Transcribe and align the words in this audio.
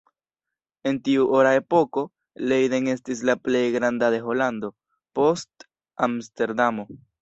En 0.91 0.95
tiu 1.07 1.25
Ora 1.39 1.51
Epoko, 1.57 2.05
Leiden 2.53 2.91
estis 2.95 3.23
la 3.31 3.37
plej 3.45 3.63
granda 3.79 4.13
de 4.17 4.25
Holando, 4.27 4.75
post 5.23 5.71
Amsterdamo. 6.13 6.93